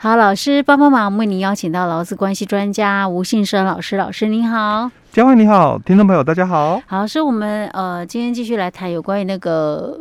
[0.00, 6.80] 好，老师帮帮忙，我们为您邀请到劳资关系专家吴信生老师，老师您好，嘉惠你好，听众朋友大家好。
[6.86, 9.98] 好，是我们呃今天继续来谈有关于那个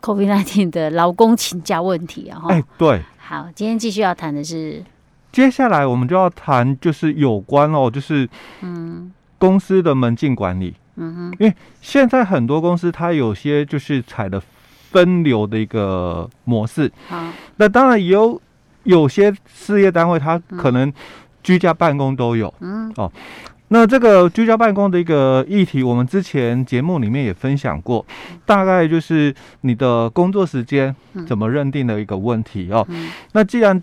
[0.00, 2.40] COVID nineteen 的劳工请假问题啊。
[2.48, 3.02] 哎，对。
[3.18, 4.84] 好，今天继续要谈的是，
[5.32, 8.28] 接下来我们就要谈就是有关哦，就是
[8.60, 10.72] 嗯公司的门禁管理。
[10.94, 11.52] 嗯哼，因为
[11.82, 14.40] 现在很多公司它有些就是采的
[14.92, 16.92] 分流的一个模式。
[17.08, 17.26] 好，
[17.56, 18.40] 那当然也有
[18.84, 20.92] 有些事业单位它可能
[21.42, 22.52] 居家办公都有。
[22.60, 23.10] 嗯，哦，
[23.68, 28.04] 那这个居家办公的一个议题，我们之前节目里面也分享过，
[28.46, 30.94] 大概就是你的工作时间
[31.26, 32.86] 怎么认定的一个问题哦。
[33.32, 33.82] 那既然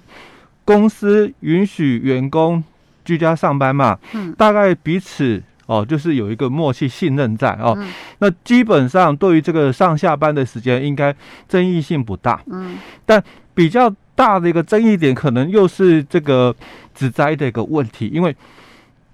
[0.64, 2.64] 公司允许员工
[3.04, 5.44] 居家上班嘛，嗯，大概彼此。
[5.68, 7.74] 哦，就是有一个默契、信任在哦。
[7.78, 7.88] 嗯、
[8.18, 11.16] 那基本上对于这个上下班的时间，应该
[11.48, 12.42] 争议性不大。
[12.48, 12.78] 嗯。
[13.06, 13.24] 但
[13.54, 13.90] 比较
[14.22, 16.56] 大的一个争议点，可能又是这个
[16.94, 18.36] 职灾的一个问题，因为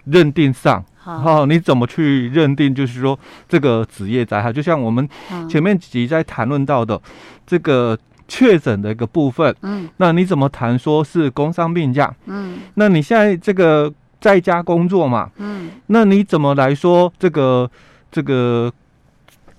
[0.03, 2.75] 认定上，好、哦，你怎么去认定？
[2.75, 5.07] 就是说这个职业灾害，就像我们
[5.49, 7.01] 前面几集在谈论到的
[7.45, 9.55] 这个确诊的一个部分。
[9.61, 9.87] 嗯。
[9.95, 12.13] 那你怎么谈说是工伤病假？
[12.25, 12.59] 嗯。
[12.73, 13.93] 那你现在这个。
[14.19, 17.69] 在家工作嘛，嗯，那你怎么来说这个
[18.11, 18.73] 这个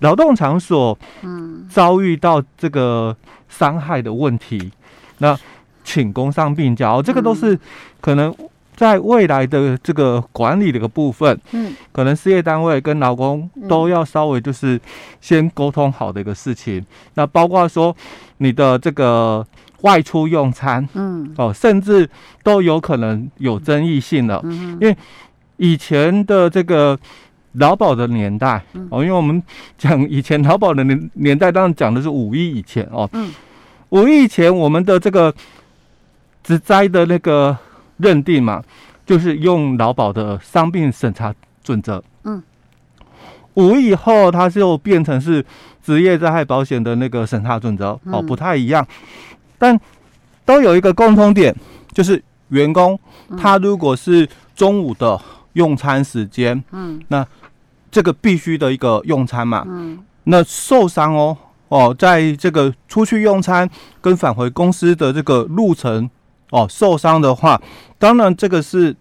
[0.00, 3.16] 劳动场所，嗯，遭遇到这个
[3.48, 4.72] 伤害的问题，
[5.18, 5.38] 那
[5.84, 7.58] 请工伤病假，哦，这个都是
[8.00, 8.34] 可能
[8.76, 14.80] 在未来的这个管理的一个部分，嗯，可能事业单位跟劳工都要稍微就是
[15.20, 17.94] 先沟通好的一个事情，那包括说
[18.38, 19.46] 你的这个。
[19.82, 22.10] 外出用餐，嗯，哦，甚至
[22.42, 24.96] 都有可能有争议性的，嗯，因为
[25.56, 26.98] 以前的这个
[27.52, 28.60] 劳保的年代，
[28.90, 29.40] 哦，因为我们
[29.78, 33.30] 讲以前劳保的年年代，当然讲的是五一以前哦，嗯，
[33.90, 35.34] 五一以前我们的这个
[36.42, 37.56] 职灾的那个
[37.96, 38.62] 认定嘛，
[39.06, 42.42] 就是用劳保的伤病审查准则，嗯，
[43.54, 45.44] 五一以后它就变成是
[45.82, 48.86] 职业灾害保险的那个审查准则，哦，不太一样。
[49.58, 49.78] 但
[50.44, 51.54] 都有一个共通点，
[51.92, 52.98] 就是员工
[53.36, 55.20] 他如果是中午的
[55.54, 57.26] 用餐时间，嗯，那
[57.90, 61.36] 这个必须的一个用餐嘛，嗯，那受伤哦
[61.68, 63.68] 哦，在这个出去用餐
[64.00, 66.08] 跟返回公司的这个路程
[66.50, 67.60] 哦受伤的话，
[67.98, 68.94] 当然这个是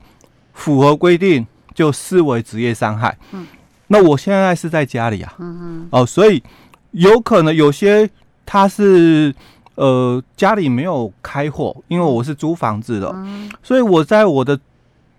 [0.53, 3.17] 符合规定，就视为职业伤害。
[3.31, 3.47] 嗯，
[3.87, 6.43] 那我现在是在家里啊，嗯嗯，哦，所以
[6.91, 8.09] 有可能有些
[8.45, 9.33] 他是。
[9.79, 14.59] 呃，家里没有开火，因为我是租房子的，嗯、所以我在我的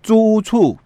[0.03, 0.77] 租屋处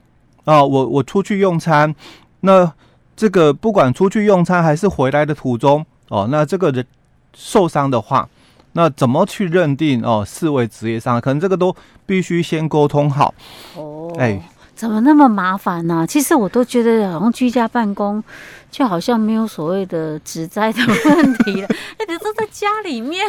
[0.46, 1.96] 啊、呃，我我出去用餐，
[2.42, 2.72] 那
[3.16, 6.86] 这个不管出去用餐还是回来的途中哦，那这个人
[7.34, 8.30] 受伤的话，
[8.74, 10.24] 那怎么去认定哦？
[10.26, 11.76] 视为职业伤，可能这个都
[12.06, 13.34] 必须先沟通好
[13.76, 14.14] 哦。
[14.20, 14.42] 哎。
[14.76, 16.06] 怎么那么麻烦呢、啊？
[16.06, 18.22] 其实我都觉得好像居家办公，
[18.72, 21.68] 就好像没有所谓的职灾的问题了。
[21.98, 23.24] 哎，你都在家里面，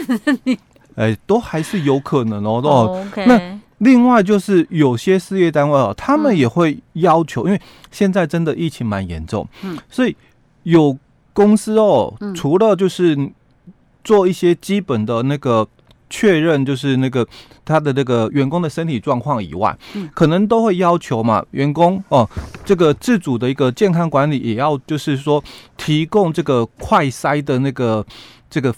[0.44, 0.58] 你
[0.96, 2.62] 哎，都还是有可能哦。
[2.64, 3.26] 哦，OK。
[3.26, 7.60] 那另外就是有些事业单位哦，他们也会要求，嗯、因为
[7.92, 10.16] 现在真的疫情蛮严重，嗯，所以
[10.62, 10.96] 有
[11.34, 13.30] 公司哦，嗯、除了就是
[14.02, 15.68] 做一些基本的那个。
[16.10, 17.26] 确认就是那个
[17.64, 22.28] 他的那个员工的身体状况以外，嗯，可能都会要求嘛，员工哦，
[22.64, 25.42] 这个自主的一个健康管理也要就是说
[25.76, 28.06] 提供这个快筛的那个
[28.48, 28.72] 这个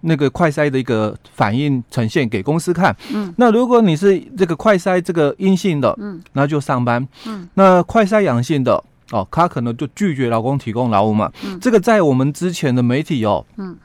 [0.00, 13.78] 那个快筛的一个反应呈现给公司看，嗯，那如果你是这个快筛这个阴性的，嗯，那就上班，嗯，那快筛阳性的哦，他可能就拒绝劳工提供劳务嘛，嗯，这个在我们之前的媒体哦，嗯。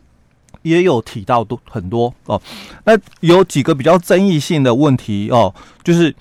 [0.64, 2.42] 也有提到多很多哦，
[2.84, 6.14] 那有几个比较争议性的问题哦，就是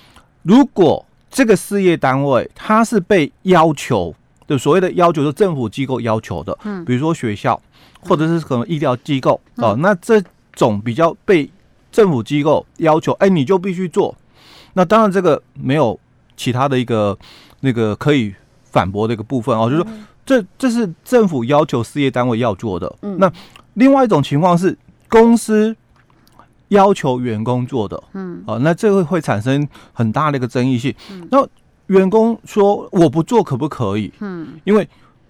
[0.42, 4.14] 如果这个事业单位它是被要求
[4.46, 7.60] 的，所谓的要求是政府机构要求的，嗯，比如说学校
[8.02, 10.22] 或者是可能医疗机构哦，那这
[10.52, 11.50] 种比较被
[11.90, 14.14] 政府机构要求，哎，你就必须做，
[14.74, 15.98] 那当然这个没有
[16.36, 17.18] 其他的一个
[17.60, 18.32] 那个可以
[18.70, 19.90] 反驳的一个部分哦，就是说
[20.24, 23.32] 这这是政府要求事业单位要做的，嗯，那。
[23.78, 24.74] 另外一种情况是
[25.06, 25.76] 公司
[26.68, 30.94] 要求员工做的，嗯，哦，那这个会产生很大的一个争议性。
[31.10, 31.46] 嗯，那
[31.88, 34.10] 员工说我不做可不可以？
[34.20, 34.88] 嗯，因为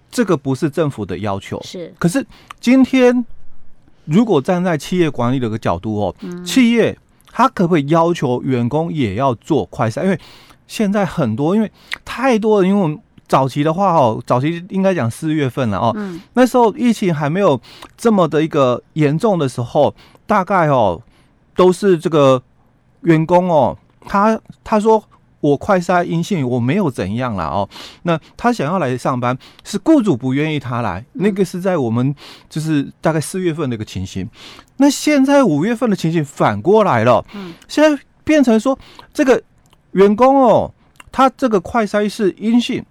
[0.09, 1.93] 这个不是政府的要求，是。
[1.99, 2.25] 可是
[2.61, 3.25] 今天
[4.05, 6.97] 如果站在企业管理的一个角度哦，嗯，企业
[7.29, 10.03] 他可不可以要求员工也要做快筛？
[10.03, 10.17] 因为
[10.67, 11.69] 现在很多，因为
[12.05, 12.97] 太多人，因为我们。
[13.27, 17.59] 早期的话哦，早期应该讲四月份了哦，嗯，那时候疫情还没有
[17.97, 19.93] 这么的一个严重的时候，
[20.25, 21.01] 大概哦
[21.55, 22.41] 都是这个
[23.01, 25.03] 员工哦，他他说
[25.39, 27.69] 我快筛阴性，我没有怎样了哦。
[28.03, 31.05] 那他想要来上班，是雇主不愿意他来。
[31.13, 32.13] 那个是在我们
[32.49, 34.27] 就是大概四月份的一个情形。
[34.77, 38.77] 那现在五月份的情形反过来了，嗯，现在变成说
[39.13, 39.41] 这个
[39.91, 40.71] 员工哦，
[41.11, 42.83] 他这个快筛是阴性，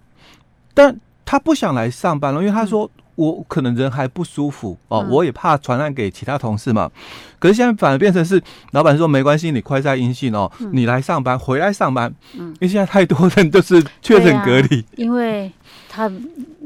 [0.77, 0.95] 但
[1.25, 2.89] 他不想来上班了，因为他说。
[3.17, 6.87] 我可能人还不舒服哦，我也怕传染给其他同事嘛。
[7.39, 8.39] 可是现在反而变成是
[8.73, 12.13] 老板说没关系，你快筛阴性哦，你来上班，回来上班。
[12.35, 15.51] 嗯，因为现在太多人都是确诊隔离，因为
[15.89, 16.07] 他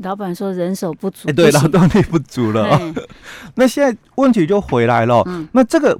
[0.03, 2.77] 老板说人手不足，对，劳动力不足了。
[3.55, 5.23] 那现在问题就回来了，
[5.53, 5.97] 那这个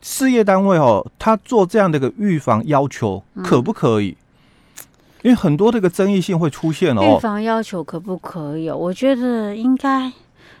[0.00, 4.16] 事业单位哦，他做这样的一个预防要求可不可以？
[5.22, 7.02] 因为很多这个争议性会出现哦。
[7.02, 8.70] 预防要求可不可以？
[8.70, 10.12] 我觉得应该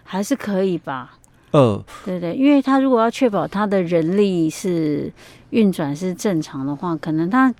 [0.04, 1.18] 还是可以吧。
[1.52, 5.12] 呃，对对，因为他如果要确保他的人力是
[5.50, 7.54] 运转是正常的话，可能他。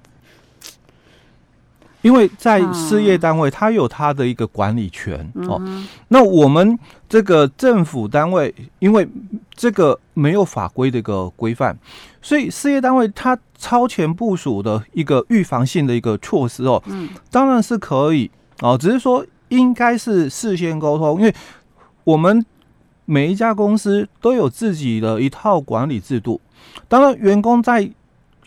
[2.02, 5.60] 因为在事业单位，它有它的一个管理权哦。
[6.08, 6.78] 那我们
[7.08, 9.08] 这个政府单位，因为
[9.54, 11.76] 这个没有法规的一个规范，
[12.22, 16.82] 所以事业单位它超前部署的一个预防性的一个措施哦，
[17.30, 21.34] 当然是可以哦，只是说应该是事先沟通，因为
[22.04, 22.44] 我们
[23.04, 26.40] 每一家公司都有自己的一套管理制度，
[26.88, 27.90] 当然员工在。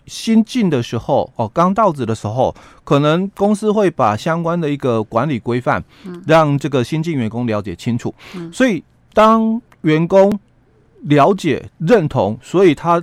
[0.09, 2.53] 新进的时候哦，刚到职的时候，
[2.83, 5.81] 可能公司会把相关的一个管理规范，
[6.25, 8.13] 让这个新进员工了解清楚。
[8.51, 8.83] 所以
[9.13, 10.37] 当员工
[11.03, 13.01] 了解认同，所以他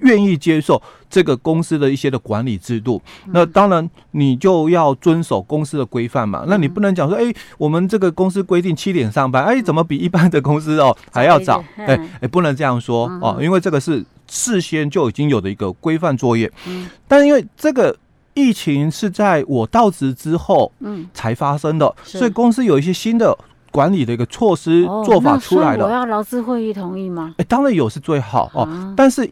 [0.00, 3.00] 愿意接受这个公司的一些的管理制度。
[3.26, 6.44] 那当然你就要遵守公司的规范嘛。
[6.46, 11.64] 那你不能讲说，哎，我们这个公司规定七点上班，哎，怎么比一般的公司哦还要早？
[11.76, 14.04] 哎哎，不能这样说哦，因为这个是。
[14.28, 17.96] 事先就已经有的一个规范作业，嗯，但因为这个
[18.34, 23.36] 疫情是在我到职之后，嗯，才发生的，所以公司有一些新的
[23.72, 25.86] 管理的一个措施做法出来了。
[25.86, 27.34] 我要劳资会议同意吗？
[27.38, 28.94] 哎，当然有是最好哦。
[28.96, 29.28] 但是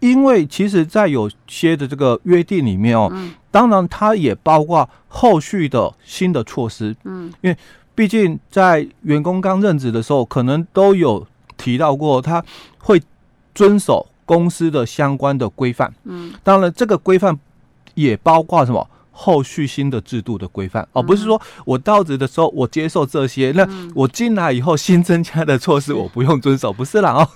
[0.00, 3.12] 因为其实，在有些的这个约定里面哦，
[3.50, 7.56] 当然它也包括后续的新的措施，嗯，因为
[7.94, 11.26] 毕竟在员工刚任职的时候，可能都有
[11.56, 12.44] 提到过，他
[12.78, 13.02] 会
[13.54, 14.06] 遵守。
[14.26, 17.38] 公司的相关的规范，嗯，当然这个规范
[17.94, 18.86] 也包括什么？
[19.18, 27.26] 后续新的制度的规范，哦不是说我到职的时候我接受这些，那我进来以后新增加的措施 我不用遵守，不是啦哦，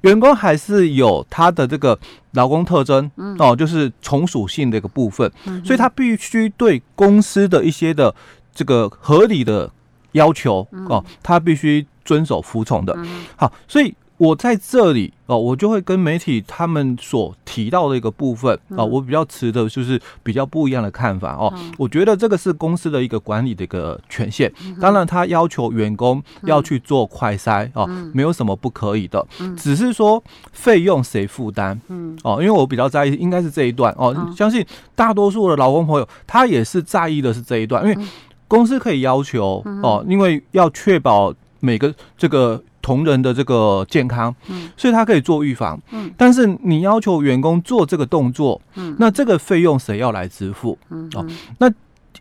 [0.00, 1.98] 员工还是有他的这个
[2.32, 5.30] 劳工特征，哦，就是从属性的一个部分，
[5.62, 8.14] 所以他必须对公司的一些的
[8.54, 9.70] 这个合理的
[10.12, 12.96] 要求哦，他必须遵守服从的，
[13.36, 13.94] 好，所以。
[14.20, 21.50] 我在这里哦，我就会跟媒体他们所提到的一个部分啊，我比较持的就是比较不一样的看法哦。
[21.78, 29.26] 我觉得这个是公司的一个管理的一个权限，当然他要求员工要去做快筛哦，没有什么不可以的，
[29.56, 30.22] 只是说
[30.52, 31.80] 费用谁负担？
[31.88, 32.18] 嗯。
[32.22, 34.62] 哦，因为我比较在意应该是这一段哦，相信
[34.94, 38.06] 大多数的劳工朋友他也是在意的是这一段，因为
[38.46, 42.62] 公司可以要求哦，因为要确保每个这个。
[42.82, 50.78] 同仁的这个健康，嗯，所以他可以做预防，嗯，但是你要求员工做这个动作，嗯，那这个费用谁要来支付？
[50.88, 51.24] 嗯，哦，
[51.58, 51.70] 那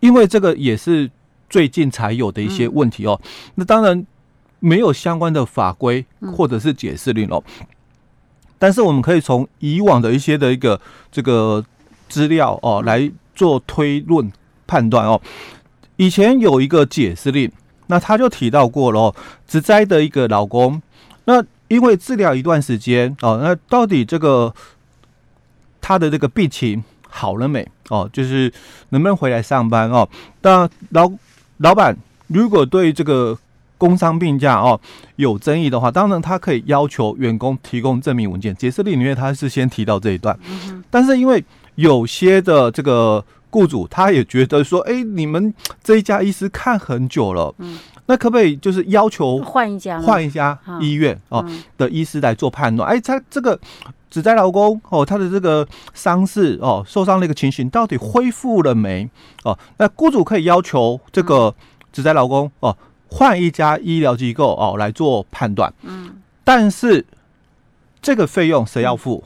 [0.01, 1.09] 因为这个也是
[1.49, 3.19] 最近才有的一些问题哦，
[3.55, 4.05] 那当然
[4.59, 6.05] 没有相关的法规
[6.35, 7.41] 或者是解释令哦，
[8.57, 10.79] 但是我们可以从以往的一些的一个
[11.09, 11.63] 这个
[12.09, 14.29] 资料哦来做推论
[14.67, 15.21] 判断哦，
[15.95, 17.49] 以前有一个解释令。
[17.91, 19.15] 那他就提到过了哦，
[19.47, 20.79] 职灾的一个老公，
[21.25, 24.53] 那因为治疗一段时间哦，那到底这个
[25.81, 28.07] 他的这个病情好了没哦？
[28.13, 28.53] 就是
[28.89, 30.07] 能不能回来上班哦？
[30.43, 31.11] 那老
[31.57, 33.35] 老板如果对这个
[33.79, 34.79] 工伤病假哦
[35.15, 38.55] 有争议的话，当然他可以要求员工提供证明文件。
[38.55, 40.37] 解释令里面他是先提到这一段，
[40.91, 41.43] 但是因为
[41.73, 43.25] 有些的这个。
[43.49, 45.53] 雇主他也觉得说，哎、欸，你们
[45.83, 51.45] 这一家医师看很久了，嗯，那可不可以就是要求换一家换一家医院哦
[51.77, 52.87] 的医师来做判断？
[52.89, 53.59] 哎、欸，他这个
[54.09, 59.09] 职灾劳工哦，他的这个伤势哦，受伤的一个情形到底恢复了没？
[59.43, 61.53] 哦，那雇主可以要求这个
[61.91, 62.75] 职灾劳工哦
[63.07, 67.05] 换一家医疗机构哦来做判断，嗯，但是
[68.01, 69.23] 这个费用谁要付？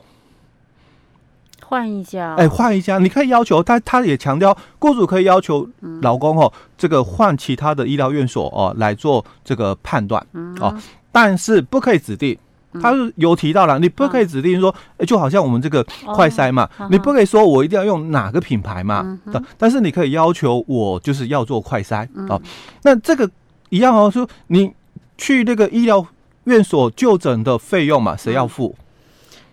[1.74, 5.68] 换一家，哎，换一家，你可以要求但，他也强调，雇主可以要求
[6.02, 10.24] 老公哦，这个换其他的医疗院所哦来做这个判断
[10.60, 10.72] 哦，
[11.10, 12.38] 但是不可以指定
[12.80, 19.18] 他是有提到了，你不可以指定说，哎，就好像我们这个快筛嘛，你不可以说我一定要用哪个品牌嘛，
[19.58, 22.40] 但是你可以要求我就是要做快筛哦。
[22.82, 23.28] 那这个
[23.70, 24.72] 一样哦，说你
[25.18, 26.06] 去那个医疗
[26.44, 28.72] 院所就诊的费用嘛，谁要付？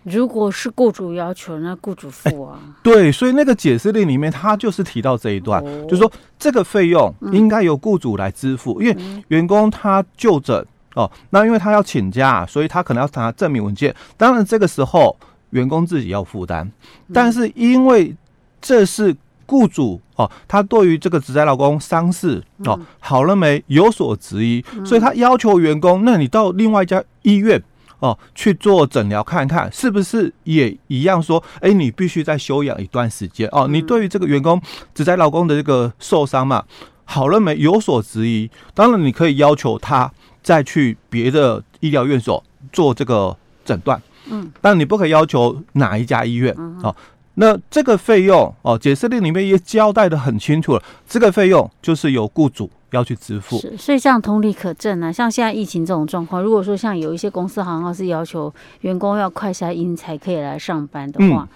[0.04, 2.58] 如果是雇主要求，那雇主付啊。
[2.82, 8.96] 对，所以那个解释令里面，他就是提到这一段，就是说这个费用应该由雇主来支付，因为
[9.28, 10.66] 员工他就诊。
[10.94, 13.94] 哦，那因为他要请假，所以他可能要拿证明文件。
[14.18, 15.16] 当然，这个时候
[15.48, 16.70] 员工自己要负担，
[17.14, 18.14] 但是因为
[18.60, 19.16] 这是
[19.46, 27.62] 雇主哦，他对于这个职灾劳工伤势哦好了没有所质疑，所以他要求员工，那你到另外一家医院
[28.02, 33.66] 哦去做诊疗看看，是不是也一样说，哎，你必须再休养一段时间哦。
[33.66, 34.60] 你对于这个员工
[34.94, 36.62] 只在劳工的这个受伤嘛，
[37.04, 40.12] 好了没有所质疑，当然你可以要求他。
[40.44, 42.42] 再去别的医疗院所
[42.72, 46.92] 做这个诊断，嗯，但你不可以要求哪一家医院哦。
[47.34, 53.58] 那这个费用哦，解释令里面也交代的很清楚了，这个费用就是由雇主要去支付。
[53.58, 55.10] 是，所以这样同理可证啊。
[55.12, 61.48] 像现在疫情这种状况，如果说像有一些公司好像是要求员工要快筛阴才可以来上班的话，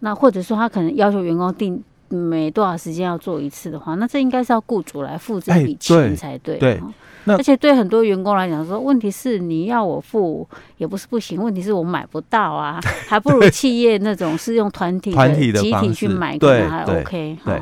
[0.00, 1.82] 那或者说他可能要求员工定
[2.14, 6.56] 每多少时间要做一次的话，那这应该是要雇主来付这笔钱才对。
[6.58, 6.80] 对。
[7.24, 10.44] 那而且对很多员工来讲，说问题是你要我付
[10.76, 17.38] 也不是不行，问题是我买不到啊， 还不如企业那种是用团体团体的集体去买，可能还 OK。
[17.44, 17.54] 对，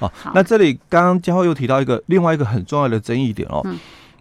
[0.00, 3.64] 哦，那这里刚刚嘉慧又提到一个另外一个很重要的争议点哦，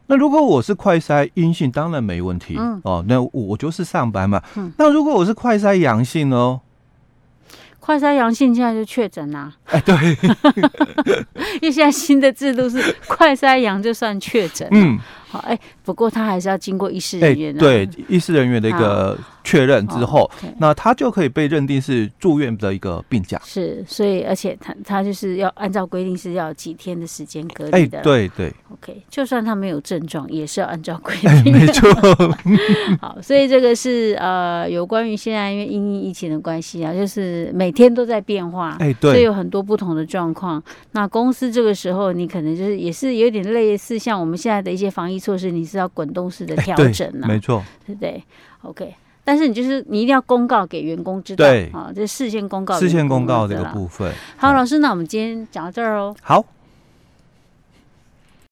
[0.05, 4.39] 那如果我是快筛阴性，当然没问题嗯哦，那我就是上班嘛。
[4.77, 6.61] 那如果我是快筛阳性呢？
[7.85, 9.51] 快筛阳性现在就确诊啦！
[9.65, 9.93] 哎，对，
[11.59, 14.65] 因为现在新的制度是快筛阳就算确诊。
[14.71, 14.97] 嗯，
[15.33, 19.17] 好，哎，不过他还是要经过医师人员的，对，医师人员的一个。
[19.45, 23.37] 确认之后，那他就可以被认定是住院的一个病假。
[23.43, 28.01] 是，所以而且他他就是要按照规定是要几天的时间隔离的。
[28.01, 28.53] 对对。
[28.71, 31.13] OK，就算他没有症状，也是要按照规
[31.43, 31.51] 定。
[31.51, 31.93] 没错。
[33.01, 38.77] 好，所以这个是呃，有关于现在因为因疫情的关系啊，就是每天都在变化。
[38.79, 39.11] 哎，对。
[39.11, 40.63] 所以有很多不同的状况。
[40.93, 47.27] 那公司这个时候，你可能就是也是有点类似像我们现在的一些防疫措施，你是要滚动式的调整啊。
[47.27, 47.63] 没错。
[47.87, 48.21] 对不对
[48.63, 48.93] ？OK。
[49.23, 54.11] 但是你就是你一定要公告给员工知道，对啊，这事先公告，事先公告这个部分。
[54.35, 56.13] 好，老师，那我们今天讲到这儿哦。
[56.21, 56.43] 好。